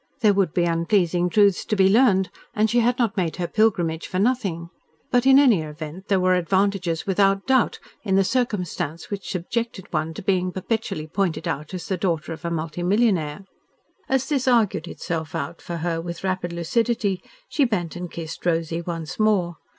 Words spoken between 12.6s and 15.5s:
millionaire. As this argued itself